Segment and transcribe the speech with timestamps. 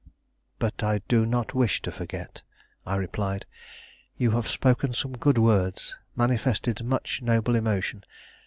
[0.57, 2.41] "But I do not wish to forget,"
[2.87, 3.45] I replied.
[4.17, 8.03] "You have spoken some good words, manifested much noble emotion.